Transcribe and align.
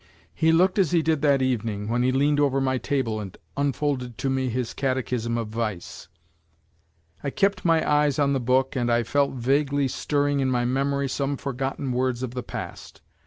He 0.33 0.51
looked 0.51 0.79
as 0.79 0.89
he 0.89 1.03
did 1.03 1.21
that 1.21 1.43
evening, 1.43 1.87
when 1.87 2.01
he 2.01 2.11
leaned 2.11 2.39
over 2.39 2.59
my 2.59 2.79
table 2.79 3.19
and 3.19 3.37
unfolded 3.55 4.17
to 4.17 4.31
me 4.31 4.49
his 4.49 4.73
catechism 4.73 5.37
of 5.37 5.49
vice. 5.49 6.07
I 7.23 7.29
kept 7.29 7.63
my 7.63 7.87
eyes 7.87 8.17
on 8.17 8.33
the 8.33 8.39
book 8.39 8.75
and 8.75 8.91
I 8.91 9.03
felt 9.03 9.33
vaguely 9.33 9.87
stirring 9.87 10.39
in 10.39 10.49
my 10.49 10.65
memory 10.65 11.07
some 11.07 11.37
forgotten 11.37 11.91
words 11.91 12.23
of 12.23 12.33
the 12.33 12.41
past. 12.41 13.01